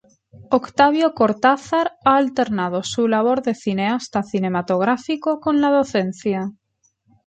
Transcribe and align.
Octavio 0.49 1.13
Cortázar 1.13 1.91
ha 2.03 2.17
alternado 2.17 2.81
su 2.81 3.07
labor 3.07 3.43
de 3.43 3.53
cineasta 3.53 4.23
cinematográfico 4.23 5.39
con 5.39 5.61
la 5.61 5.69
docencia. 5.69 6.49